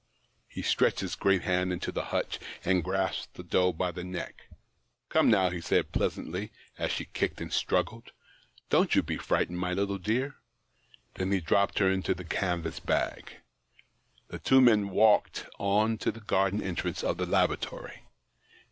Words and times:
He 0.47 0.63
stretched 0.63 1.01
his 1.01 1.13
great 1.13 1.43
hand 1.43 1.71
into 1.71 1.91
the 1.91 2.05
hutch, 2.05 2.39
and 2.65 2.83
grasped 2.83 3.35
the 3.35 3.43
doe 3.43 3.71
by 3.71 3.91
the 3.91 4.03
neck." 4.03 4.47
Come, 5.09 5.29
now," 5.29 5.51
he 5.51 5.61
said, 5.61 5.91
pleasantly, 5.91 6.51
as 6.75 6.91
she 6.91 7.05
kicked 7.05 7.39
and 7.39 7.53
struggled, 7.53 8.11
"don't 8.71 8.95
you 8.95 9.03
be 9.03 9.17
frightened, 9.17 9.59
my 9.59 9.73
little 9.73 9.99
dear." 9.99 10.37
Then 11.13 11.31
he 11.31 11.39
dropped 11.39 11.77
her 11.77 11.91
into 11.91 12.15
the 12.15 12.25
canvas 12.25 12.79
bag. 12.79 13.41
The 14.29 14.39
two 14.39 14.59
men 14.59 14.89
walked 14.89 15.45
on 15.59 15.99
to 15.99 16.11
the 16.11 16.19
garden 16.21 16.63
entrance 16.63 17.03
of 17.03 17.17
the 17.17 17.27
laboratory. 17.27 18.01